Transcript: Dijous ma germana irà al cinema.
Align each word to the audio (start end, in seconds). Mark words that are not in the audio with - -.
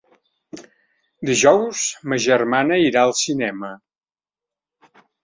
Dijous 1.29 1.83
ma 2.13 2.19
germana 2.23 2.79
irà 2.87 3.05
al 3.05 3.13
cinema. 3.21 3.71